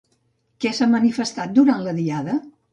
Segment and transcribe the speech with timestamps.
[0.65, 2.43] Què s'ha manifestat durant la diada?